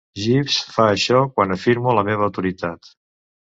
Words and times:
Jeeves 0.19 0.55
fa 0.77 0.85
això 0.93 1.21
quan 1.37 1.55
afirmo 1.59 1.95
la 2.01 2.07
meva 2.11 2.29
autoritat. 2.33 2.95